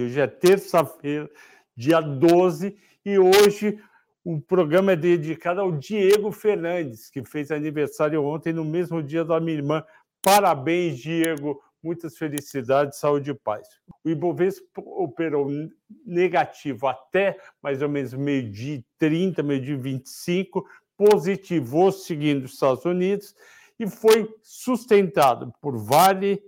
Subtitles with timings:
[0.00, 1.28] Hoje é terça-feira,
[1.76, 3.82] dia 12, e hoje
[4.24, 9.40] o programa é dedicado ao Diego Fernandes, que fez aniversário ontem, no mesmo dia da
[9.40, 9.84] minha irmã.
[10.22, 11.60] Parabéns, Diego.
[11.82, 13.66] Muitas felicidades, saúde e paz.
[14.04, 15.50] O Ibovespa operou
[16.06, 20.64] negativo até mais ou menos meio-dia 30, meio-dia 25,
[20.96, 23.34] positivou seguindo os Estados Unidos
[23.80, 26.40] e foi sustentado por Vale,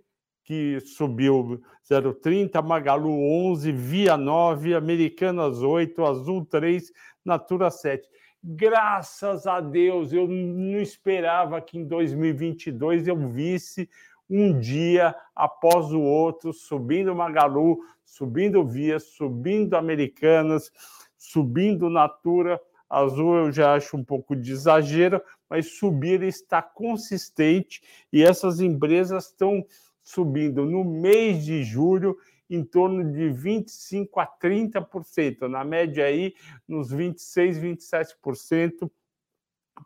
[0.51, 3.09] que subiu 0,30, Magalu
[3.53, 6.93] 11, Via 9, Americanas 8, Azul 3,
[7.25, 8.09] Natura 7.
[8.43, 13.89] Graças a Deus, eu não esperava que em 2022 eu visse
[14.29, 20.73] um dia após o outro subindo Magalu, subindo Via, subindo Americanas,
[21.17, 22.61] subindo Natura.
[22.89, 27.81] Azul eu já acho um pouco de exagero, mas subir está consistente
[28.13, 29.65] e essas empresas estão
[30.03, 32.17] subindo no mês de julho
[32.49, 36.35] em torno de 25 a 30%, na média aí
[36.67, 38.91] nos 26, 27%.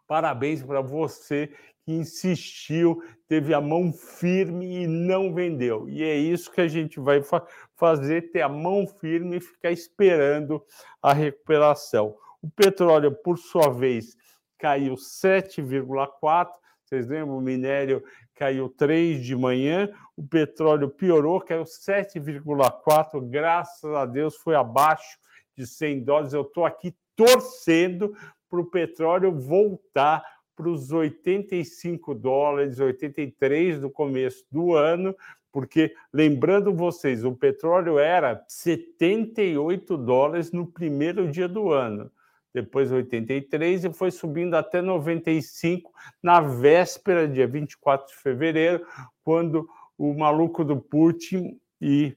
[0.06, 1.52] Parabéns para você
[1.84, 5.88] que insistiu, teve a mão firme e não vendeu.
[5.88, 9.70] E é isso que a gente vai fa fazer, ter a mão firme e ficar
[9.70, 10.64] esperando
[11.02, 12.16] a recuperação.
[12.40, 14.16] O petróleo, por sua vez,
[14.58, 16.48] caiu 7,4%.
[16.84, 17.38] Vocês lembram?
[17.38, 18.02] O minério
[18.34, 25.18] caiu 3 de manhã, o petróleo piorou, caiu 7,4, graças a Deus foi abaixo
[25.56, 26.32] de 100 dólares.
[26.32, 28.14] Eu estou aqui torcendo
[28.50, 30.24] para o petróleo voltar
[30.56, 35.14] para os 85 dólares, 83 do começo do ano,
[35.50, 42.10] porque lembrando vocês, o petróleo era 78 dólares no primeiro dia do ano
[42.54, 48.86] depois 83 e foi subindo até 95 na véspera, dia 24 de fevereiro,
[49.24, 52.16] quando o maluco do Putin e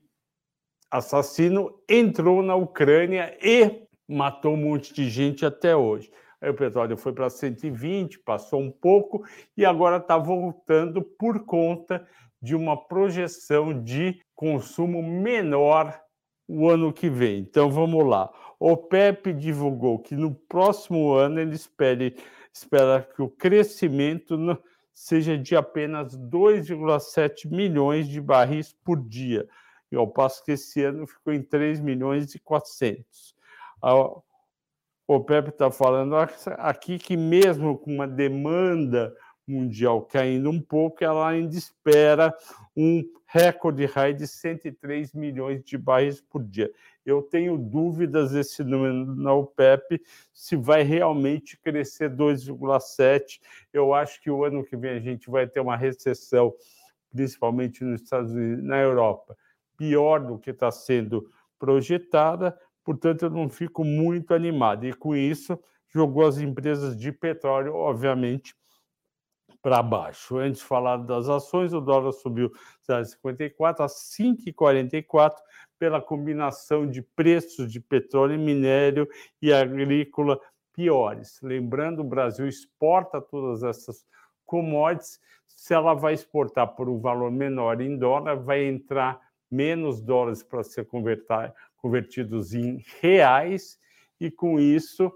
[0.91, 6.11] assassino entrou na Ucrânia e matou um monte de gente até hoje.
[6.39, 9.25] Aí o petróleo foi para 120, passou um pouco
[9.57, 12.07] e agora está voltando por conta
[12.39, 15.99] de uma projeção de consumo menor
[16.47, 17.39] o ano que vem.
[17.39, 18.31] Então vamos lá.
[18.59, 22.15] O PEP divulgou que no próximo ano ele espere,
[22.51, 24.35] espera que o crescimento
[24.91, 29.47] seja de apenas 2,7 milhões de barris por dia,
[29.91, 33.35] e ao passo que esse ano ficou em 3 milhões e 400.
[33.81, 33.93] A
[35.07, 36.15] OPEP está falando
[36.57, 39.15] aqui que mesmo com uma demanda
[39.47, 42.35] mundial caindo um pouco, ela ainda espera
[42.75, 46.71] um recorde high de 103 milhões de barris por dia.
[47.07, 50.01] Eu tenho dúvidas esse número na OPEP
[50.33, 53.39] se vai realmente crescer 2,7.
[53.71, 56.53] Eu acho que o ano que vem a gente vai ter uma recessão,
[57.09, 59.37] principalmente nos Estados Unidos, na Europa,
[59.77, 62.53] pior do que está sendo projetada.
[62.83, 64.85] Portanto, eu não fico muito animado.
[64.85, 65.57] E com isso,
[65.87, 68.53] jogou as empresas de petróleo, obviamente,
[69.67, 70.37] para baixo.
[70.37, 72.49] Antes de falar das ações, o dólar subiu
[72.89, 75.35] 0,54 a 5,44
[75.77, 79.05] pela combinação de preços de petróleo minério
[79.41, 80.39] e agrícola
[80.71, 81.37] piores.
[81.43, 84.05] Lembrando, o Brasil exporta todas essas
[84.45, 85.19] commodities.
[85.45, 89.19] Se ela vai exportar por um valor menor em dólar, vai entrar
[89.51, 90.87] menos dólares para ser
[91.75, 93.77] convertidos em reais,
[94.17, 95.11] e com isso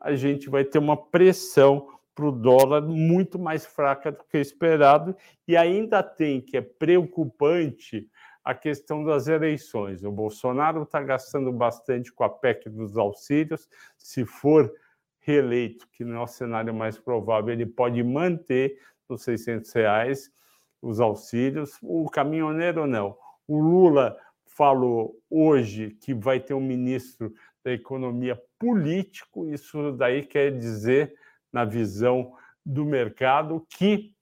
[0.00, 5.14] a gente vai ter uma pressão para o dólar muito mais fraca do que esperado,
[5.46, 8.10] e ainda tem, que é preocupante,
[8.42, 10.02] a questão das eleições.
[10.02, 13.68] O Bolsonaro está gastando bastante com a PEC dos auxílios,
[13.98, 14.72] se for
[15.18, 18.78] reeleito, que não é o cenário mais provável, ele pode manter
[19.08, 20.32] os 600 reais
[20.80, 23.16] os auxílios, o caminhoneiro não.
[23.46, 27.34] O Lula falou hoje que vai ter um ministro
[27.64, 31.14] da economia político, isso daí quer dizer
[31.56, 34.12] na visão do mercado que,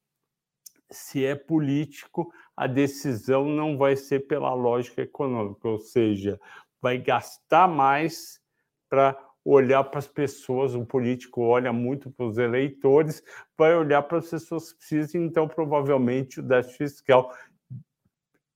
[0.88, 6.40] se é político, a decisão não vai ser pela lógica econômica, ou seja,
[6.80, 8.40] vai gastar mais
[8.88, 10.76] para olhar para as pessoas.
[10.76, 13.20] O político olha muito para os eleitores,
[13.58, 17.34] vai olhar para as pessoas que precisam, então, provavelmente, o déficit fiscal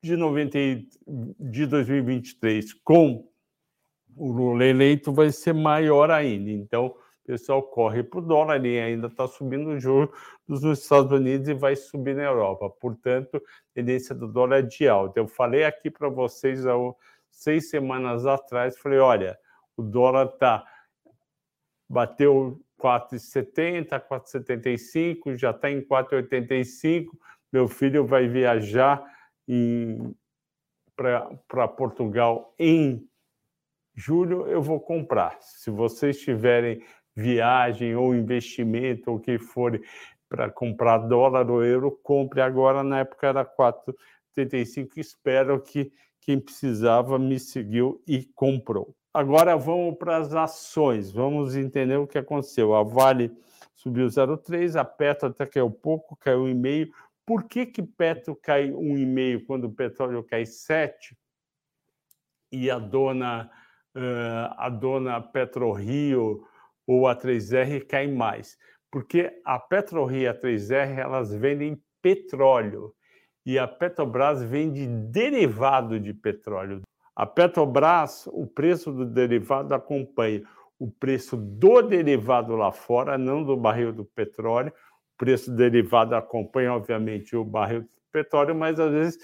[0.00, 0.56] de, 90,
[1.40, 3.28] de 2023 com
[4.14, 6.50] o Lula eleito vai ser maior ainda.
[6.50, 6.94] Então,
[7.28, 10.08] pessoal corre para o dólar e ainda está subindo o juros
[10.48, 12.70] nos Estados Unidos e vai subir na Europa.
[12.70, 13.42] Portanto,
[13.74, 15.20] tendência do dólar é de alta.
[15.20, 16.72] Eu falei aqui para vocês há
[17.30, 19.38] seis semanas atrás, falei, olha,
[19.76, 20.64] o dólar tá
[21.86, 27.08] bateu 4,70, 4,75, já está em 4,85.
[27.52, 29.04] Meu filho vai viajar
[30.96, 33.06] para Portugal em
[33.94, 35.36] julho, eu vou comprar.
[35.40, 36.80] Se vocês tiverem
[37.18, 39.80] viagem ou investimento ou o que for
[40.28, 42.84] para comprar dólar ou euro, compre agora.
[42.84, 44.98] Na época era 4,85.
[44.98, 48.94] Espero que quem precisava me seguiu e comprou.
[49.12, 51.10] Agora vamos para as ações.
[51.10, 52.74] Vamos entender o que aconteceu.
[52.74, 53.32] A Vale
[53.74, 56.90] subiu 0,3, a Petro até caiu pouco, caiu 1,5.
[57.26, 61.16] Por que, que Petro cai 1,5 quando o petróleo cai 7?
[62.52, 63.50] E a dona,
[64.56, 66.46] a dona PetroRio
[66.88, 68.56] ou a 3R cai mais?
[68.90, 72.94] Porque a PetroRio e a 3R elas vendem petróleo
[73.48, 76.82] e a Petrobras vende derivado de petróleo.
[77.16, 80.42] A Petrobras, o preço do derivado acompanha
[80.78, 84.70] o preço do derivado lá fora, não do barril do petróleo.
[84.70, 89.18] O preço derivado acompanha, obviamente, o barril do petróleo, mas às vezes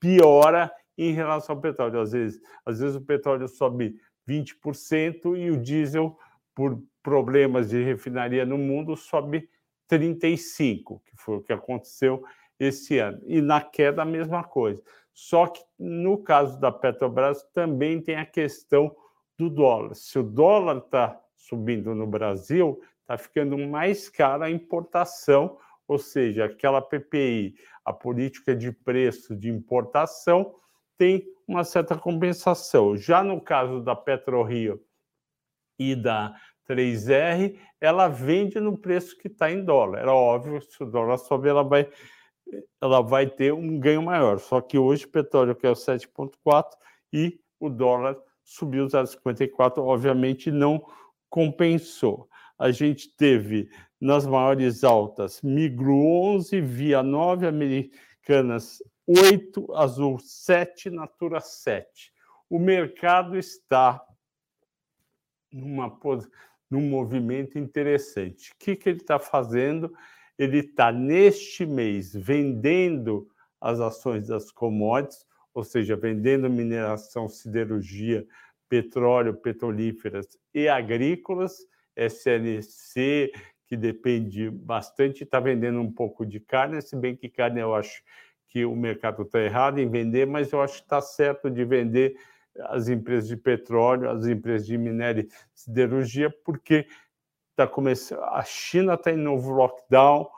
[0.00, 2.00] piora em relação ao petróleo.
[2.00, 3.96] Às vezes, às vezes o petróleo sobe
[4.28, 6.16] 20% e o diesel,
[6.58, 9.48] por problemas de refinaria no mundo, sobe
[9.88, 12.24] 35%, que foi o que aconteceu
[12.58, 13.20] esse ano.
[13.26, 14.82] E na queda, a mesma coisa.
[15.14, 18.92] Só que no caso da Petrobras também tem a questão
[19.38, 19.94] do dólar.
[19.94, 25.56] Se o dólar está subindo no Brasil, está ficando mais cara a importação,
[25.86, 27.54] ou seja, aquela PPI,
[27.84, 30.56] a política de preço de importação,
[30.96, 32.96] tem uma certa compensação.
[32.96, 34.82] Já no caso da PetroRio
[35.78, 36.34] e da
[36.68, 40.00] 3R, ela vende no preço que está em dólar.
[40.00, 41.88] Era óbvio, se o dólar sobe, ela vai,
[42.80, 44.38] ela vai ter um ganho maior.
[44.38, 46.64] Só que hoje o petróleo que é o 7,4
[47.12, 50.84] e o dólar subiu 0,54, obviamente não
[51.28, 52.28] compensou.
[52.58, 53.68] A gente teve
[54.00, 62.12] nas maiores altas Migro 11, Via 9, Americanas 8, Azul 7, Natura 7.
[62.48, 64.02] O mercado está
[65.52, 65.90] numa,
[66.70, 68.52] num movimento interessante.
[68.52, 69.92] O que, que ele está fazendo?
[70.38, 73.28] Ele está, neste mês, vendendo
[73.60, 78.26] as ações das commodities, ou seja, vendendo mineração, siderurgia,
[78.68, 81.66] petróleo, petrolíferas e agrícolas,
[81.96, 83.32] SNC,
[83.66, 88.02] que depende bastante, está vendendo um pouco de carne, se bem que carne eu acho
[88.48, 92.16] que o mercado está errado em vender, mas eu acho que está certo de vender
[92.66, 96.86] as empresas de petróleo, as empresas de minério e siderurgia, porque
[97.50, 98.22] está começando.
[98.24, 100.28] A China está em novo lockdown,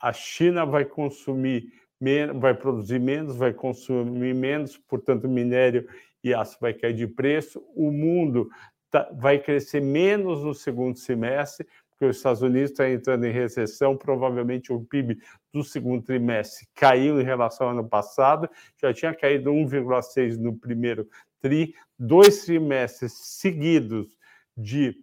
[0.00, 5.88] a China vai consumir menos, vai produzir menos, vai consumir menos, portanto, minério
[6.22, 7.64] e aço vai cair de preço.
[7.74, 8.48] O mundo
[8.90, 13.96] tá, vai crescer menos no segundo semestre, porque os Estados Unidos estão entrando em recessão,
[13.96, 15.18] provavelmente o PIB
[15.52, 18.50] do segundo trimestre caiu em relação ao ano passado,
[18.80, 21.08] já tinha caído 1,6 no primeiro
[21.46, 24.16] tri, dois trimestres seguidos
[24.56, 24.96] de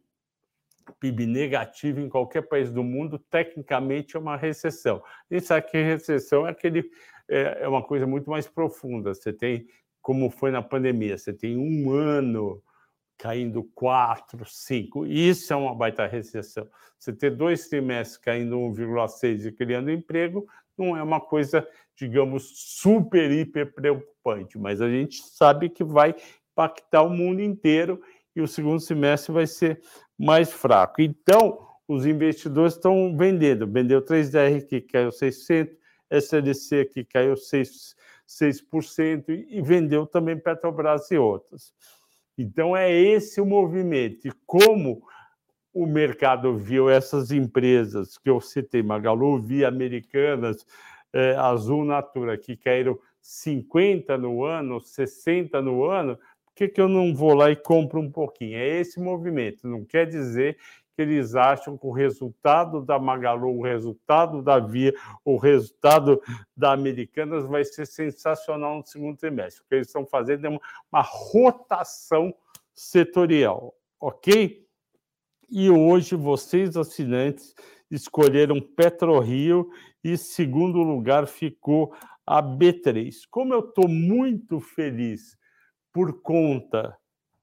[0.99, 5.01] PIB negativo em qualquer país do mundo, tecnicamente é uma recessão.
[5.31, 6.91] A gente sabe que recessão é, aquele,
[7.29, 9.13] é, é uma coisa muito mais profunda.
[9.13, 9.67] Você tem,
[10.01, 12.61] como foi na pandemia, você tem um ano
[13.17, 15.05] caindo 4, 5.
[15.05, 16.67] Isso é uma baita recessão.
[16.99, 20.45] Você ter dois trimestres caindo 1,6 e criando emprego
[20.77, 26.15] não é uma coisa, digamos, super, hiper preocupante, mas a gente sabe que vai
[26.51, 28.01] impactar o mundo inteiro
[28.35, 29.81] e o segundo semestre vai ser
[30.17, 31.01] mais fraco.
[31.01, 33.67] Então, os investidores estão vendendo.
[33.67, 35.75] Vendeu 3DR que caiu 600,
[36.09, 37.95] SLC que caiu 6%,
[38.27, 41.73] 6% e vendeu também Petrobras e outras.
[42.37, 44.27] Então, é esse o movimento.
[44.27, 45.03] E como
[45.73, 50.65] o mercado viu essas empresas que eu citei, Magalu, Via Americanas,
[51.11, 56.87] eh, Azul Natura, que caíram 50 no ano, 60 no ano, por que, que eu
[56.87, 58.57] não vou lá e compro um pouquinho?
[58.57, 59.67] É esse movimento.
[59.67, 60.57] Não quer dizer
[60.95, 64.93] que eles acham que o resultado da Magalu, o resultado da Via,
[65.25, 66.21] o resultado
[66.55, 69.63] da Americanas vai ser sensacional no segundo trimestre.
[69.63, 70.61] O que eles estão fazendo é uma,
[70.91, 72.31] uma rotação
[72.75, 74.62] setorial, ok?
[75.55, 77.53] E hoje vocês, assinantes,
[77.91, 79.69] escolheram PetroRio
[80.03, 81.93] e segundo lugar ficou
[82.25, 83.13] a B3.
[83.29, 85.37] Como eu estou muito feliz
[85.93, 86.97] por conta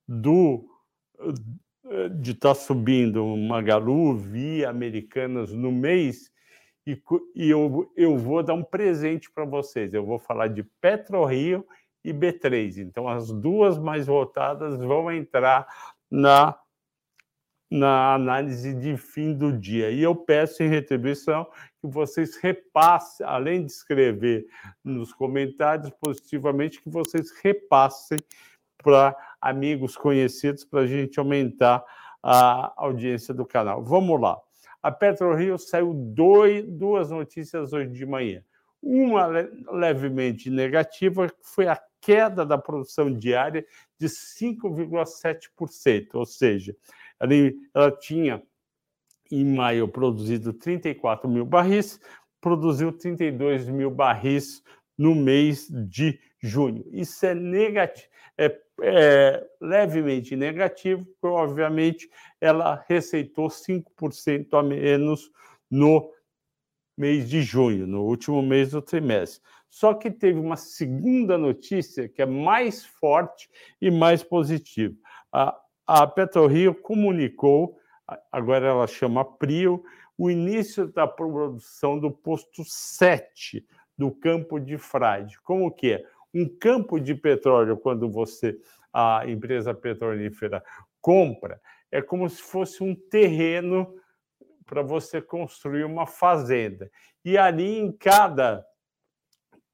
[0.09, 0.69] do
[2.19, 6.33] de estar tá subindo Magalu, Via, Americanas no mês,
[6.85, 7.01] e,
[7.37, 9.95] e eu, eu vou dar um presente para vocês.
[9.95, 11.65] Eu vou falar de PetroRio
[12.05, 12.79] e B3.
[12.79, 15.65] Então, as duas mais votadas vão entrar
[16.11, 16.59] na,
[17.71, 19.91] na análise de fim do dia.
[19.91, 21.47] E eu peço em retribuição
[21.81, 24.47] que vocês repassem, além de escrever
[24.83, 28.19] nos comentários positivamente, que vocês repassem
[28.83, 31.85] para amigos conhecidos para a gente aumentar
[32.23, 33.85] a audiência do canal.
[33.85, 34.37] Vamos lá.
[34.83, 38.43] A PetroRio saiu dois, duas notícias hoje de manhã.
[38.83, 39.27] Uma
[39.71, 43.67] levemente negativa, que foi a queda da produção diária
[43.99, 46.75] de 5,7%, ou seja,
[47.21, 47.33] ela,
[47.75, 48.43] ela tinha
[49.31, 52.01] em maio produzido 34 mil barris,
[52.41, 54.63] produziu 32 mil barris
[54.99, 56.85] no mês de junho.
[56.93, 62.11] Isso é negativo, é, é levemente negativo, porque, obviamente,
[62.41, 65.31] ela receitou 5% a menos
[65.71, 66.11] no
[66.97, 69.43] mês de junho, no último mês do trimestre.
[69.69, 73.49] Só que teve uma segunda notícia que é mais forte
[73.81, 74.95] e mais positiva.
[75.33, 75.57] A,
[75.93, 77.77] a PetroRio comunicou,
[78.31, 79.83] agora ela chama Prio,
[80.17, 83.67] o início da produção do posto 7
[83.99, 85.41] do campo de Frade.
[85.41, 86.05] Como que é?
[86.33, 88.57] Um campo de petróleo, quando você,
[88.93, 90.63] a empresa petrolífera,
[91.01, 93.93] compra, é como se fosse um terreno
[94.65, 96.89] para você construir uma fazenda.
[97.25, 98.65] E ali, em cada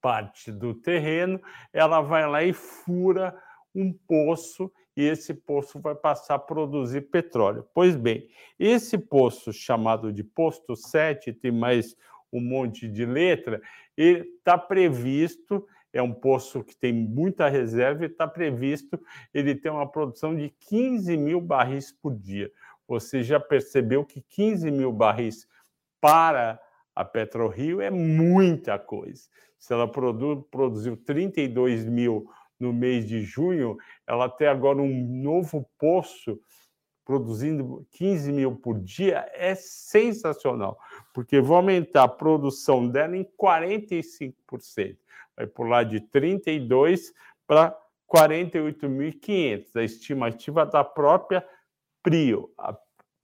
[0.00, 1.38] parte do terreno,
[1.74, 3.38] ela vai lá e fura
[3.74, 7.66] um poço e esse poço vai passar a produzir petróleo.
[7.74, 11.94] Pois bem, esse poço chamado de posto 7, tem mais
[12.32, 13.60] um monte de letra,
[13.96, 19.00] está previsto, é um poço que tem muita reserva e está previsto
[19.32, 22.50] ele ter uma produção de 15 mil barris por dia.
[22.88, 25.46] Você já percebeu que 15 mil barris
[26.00, 26.60] para
[26.94, 29.22] a PetroRio é muita coisa.
[29.58, 35.68] Se ela produ produziu 32 mil no mês de junho, ela tem agora um novo
[35.78, 36.40] poço
[37.06, 40.76] produzindo 15 mil por dia é sensacional,
[41.14, 44.34] porque vai aumentar a produção dela em 45%.
[45.36, 47.14] Vai pular de 32
[47.46, 47.78] para
[48.12, 51.46] 48.500, a estimativa da própria
[52.02, 52.76] Prio, a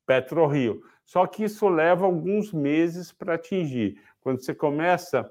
[0.07, 0.83] PetroRio.
[1.05, 4.01] Só que isso leva alguns meses para atingir.
[4.21, 5.31] Quando você começa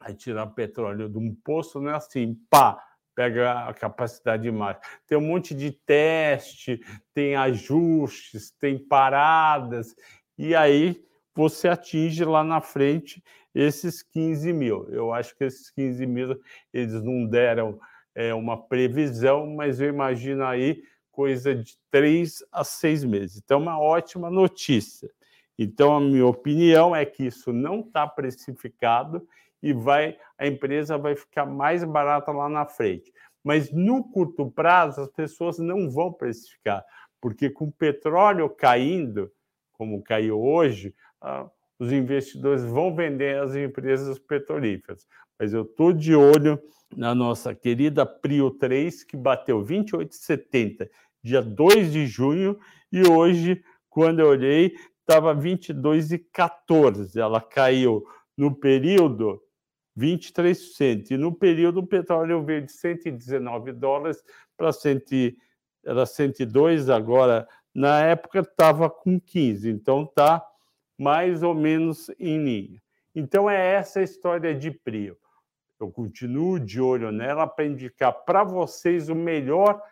[0.00, 2.82] a tirar petróleo de um poço, não é assim, pá,
[3.16, 4.86] pega a capacidade máxima.
[5.06, 6.80] Tem um monte de teste,
[7.14, 9.96] tem ajustes, tem paradas,
[10.38, 11.02] e aí
[11.34, 14.86] você atinge lá na frente esses 15 mil.
[14.90, 16.38] Eu acho que esses 15 mil
[16.72, 17.80] eles não deram
[18.14, 23.40] é, uma previsão, mas eu imagino aí coisa de três a seis meses.
[23.42, 25.10] Então, uma ótima notícia.
[25.58, 29.26] Então, a minha opinião é que isso não está precificado
[29.62, 33.12] e vai a empresa vai ficar mais barata lá na frente.
[33.42, 36.84] Mas no curto prazo as pessoas não vão precificar,
[37.20, 39.30] porque com o petróleo caindo,
[39.72, 41.48] como caiu hoje, ah,
[41.78, 45.06] os investidores vão vender as empresas petrolíferas.
[45.38, 46.58] Mas eu estou de olho
[46.96, 50.88] na nossa querida Prio 3, que bateu 28,70
[51.26, 52.56] dia 2 de junho,
[52.92, 57.16] e hoje, quando eu olhei, estava 22,14.
[57.16, 58.04] Ela caiu
[58.36, 59.42] no período
[59.96, 61.10] 23%.
[61.10, 64.22] E no período, o petróleo veio de 119 dólares
[64.56, 65.36] para 100,
[65.84, 69.70] era 102, agora, na época, estava com 15.
[69.70, 70.44] Então, está
[70.98, 72.82] mais ou menos em linha.
[73.14, 75.16] Então, é essa a história de Prio.
[75.78, 79.82] Eu continuo de olho nela para indicar para vocês o melhor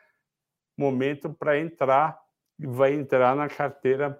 [0.77, 2.19] momento para entrar
[2.59, 4.19] e vai entrar na carteira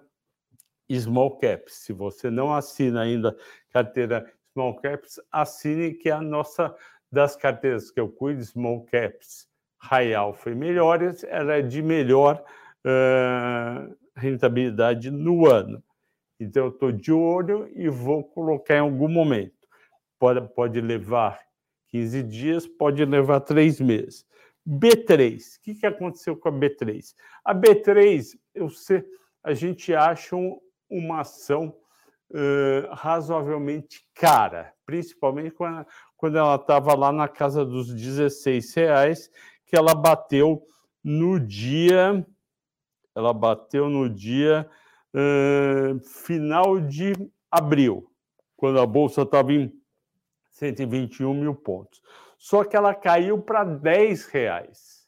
[0.91, 1.73] Small Caps.
[1.73, 3.35] Se você não assina ainda
[3.71, 6.73] carteira Small Caps, assine que é a nossa
[7.11, 9.47] das carteiras que eu cuido, Small Caps,
[9.81, 12.41] High Alpha e melhores, ela é de melhor
[12.85, 15.83] uh, rentabilidade no ano.
[16.39, 19.53] Então, eu estou de olho e vou colocar em algum momento.
[20.17, 21.39] Pode, pode levar
[21.89, 24.25] 15 dias, pode levar três meses.
[24.67, 27.13] B3, o que, que aconteceu com a B3?
[27.43, 29.03] A B3, eu sei,
[29.43, 30.59] a gente acha um,
[30.89, 31.75] uma ação
[32.35, 35.87] uh, razoavelmente cara, principalmente quando,
[36.17, 39.31] quando ela estava lá na casa dos 16 reais,
[39.65, 40.61] que ela bateu
[41.03, 42.25] no dia,
[43.15, 44.69] ela bateu no dia
[45.13, 47.13] uh, final de
[47.49, 48.11] abril,
[48.57, 49.71] quando a bolsa estava em
[50.51, 52.01] 121 mil pontos.
[52.37, 55.07] Só que ela caiu para 10 reais.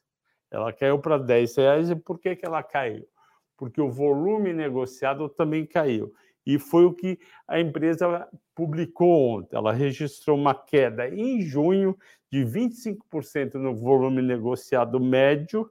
[0.50, 1.90] Ela caiu para 10 reais.
[1.90, 3.08] E por que, que ela caiu?
[3.56, 6.14] Porque o volume negociado também caiu.
[6.48, 9.56] E foi o que a empresa publicou ontem.
[9.56, 11.96] Ela registrou uma queda em junho
[12.32, 15.70] de 25% no volume negociado médio,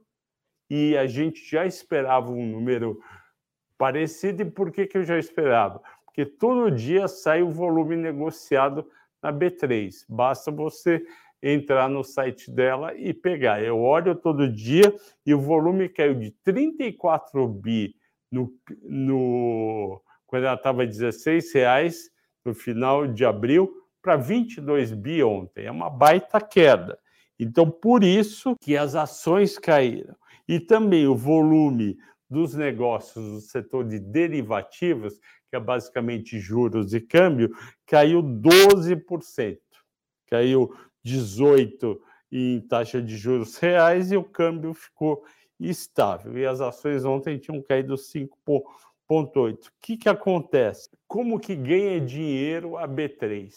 [0.69, 2.99] e a gente já esperava um número
[3.77, 4.43] parecido.
[4.43, 5.81] E por que, que eu já esperava?
[6.17, 8.89] porque todo dia sai o volume negociado
[9.21, 10.03] na B3.
[10.09, 11.05] Basta você
[11.43, 13.63] entrar no site dela e pegar.
[13.63, 14.91] Eu olho todo dia
[15.23, 17.95] e o volume caiu de 34 bi
[18.31, 22.11] no, no quando ela estava 16 reais
[22.45, 25.65] no final de abril para 22 bi ontem.
[25.65, 26.99] É uma baita queda.
[27.39, 30.15] Então, por isso que as ações caíram.
[30.47, 31.97] E também o volume
[32.29, 35.19] dos negócios do setor de derivativos,
[35.49, 37.49] que é basicamente juros e câmbio,
[37.85, 39.57] caiu 12%.
[40.29, 40.73] Caiu
[41.05, 41.97] 18%
[42.29, 45.23] em taxa de juros reais e o câmbio ficou
[45.59, 46.37] estável.
[46.37, 47.97] E as ações ontem tinham caído
[49.09, 49.67] 5,8%.
[49.67, 50.89] O que, que acontece?
[51.07, 53.49] Como que ganha dinheiro a B3?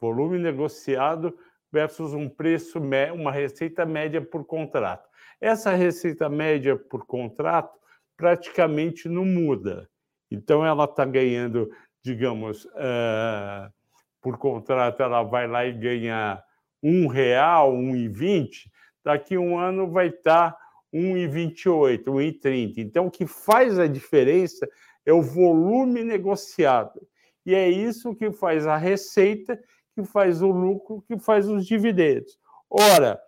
[0.00, 1.36] Volume negociado
[1.72, 5.08] versus um preço, uma receita média por contrato.
[5.40, 7.78] Essa receita média por contrato
[8.16, 9.88] praticamente não muda.
[10.30, 11.70] Então, ela está ganhando,
[12.02, 13.72] digamos, uh,
[14.20, 16.42] por contrato, ela vai lá e ganha
[16.82, 18.70] um real, um e vinte,
[19.04, 20.63] daqui um ano vai estar tá
[20.94, 22.78] 1,28, 1,30.
[22.78, 24.68] Então, o que faz a diferença
[25.04, 27.04] é o volume negociado.
[27.44, 29.60] E é isso que faz a receita,
[29.94, 32.38] que faz o lucro, que faz os dividendos.
[32.70, 33.20] Ora,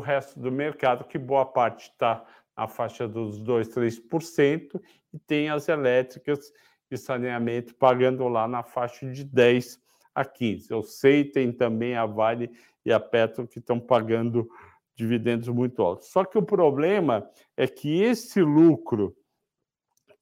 [0.00, 2.24] resto do mercado, que boa parte está
[2.56, 4.80] na faixa dos 2, 3%,
[5.12, 6.52] e tem as elétricas
[6.90, 9.80] de saneamento pagando lá na faixa de 10
[10.14, 10.70] a 15.
[10.70, 12.50] Eu sei, tem também a Vale
[12.84, 14.48] e a Petro que estão pagando
[14.96, 16.08] dividendos muito altos.
[16.08, 19.16] Só que o problema é que esse lucro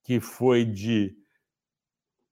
[0.02, 1.16] que foi de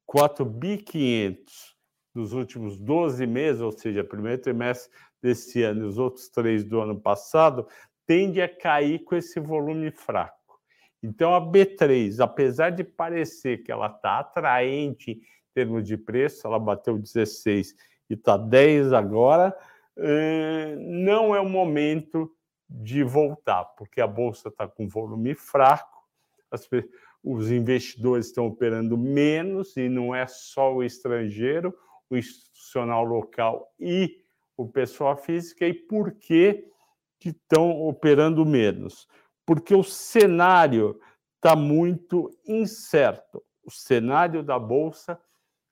[0.07, 1.75] 4 bi 500
[2.15, 4.93] nos últimos 12 meses, ou seja, primeiro trimestre
[5.25, 7.67] desse ano e os outros três do ano passado,
[8.07, 10.61] tende a cair com esse volume fraco.
[11.03, 15.21] Então, a B3, apesar de parecer que ela está atraente em
[15.55, 17.75] termos de preço, ela bateu 16
[18.11, 19.57] e está 10 agora,
[19.97, 22.31] eh, não é o momento
[22.69, 26.05] de voltar, porque a bolsa está com volume fraco,
[26.51, 26.69] as,
[27.23, 31.75] os investidores estão operando menos, e não é só o estrangeiro,
[32.11, 34.24] o institucional local e
[34.57, 36.67] o pessoal física, e por que,
[37.25, 39.09] estão operando menos?
[39.47, 40.99] porque o cenário
[41.37, 43.43] está muito incerto.
[43.64, 45.19] O cenário da bolsa,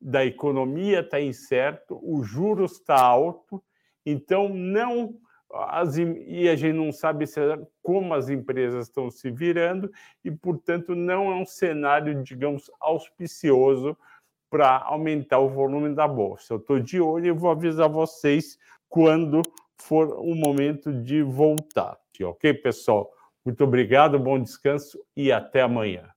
[0.00, 3.62] da economia está incerto, o juros está alto,
[4.04, 5.16] então não
[5.54, 7.26] as, e a gente não sabe
[7.82, 9.92] como as empresas estão se virando
[10.24, 13.96] e, portanto, não é um cenário, digamos, auspicioso
[14.52, 16.52] para aumentar o volume da bolsa.
[16.52, 19.40] Eu estou de olho e vou avisar vocês quando
[19.78, 21.96] for o momento de voltar.
[22.22, 23.10] Ok, pessoal?
[23.42, 26.11] Muito obrigado, bom descanso e até amanhã.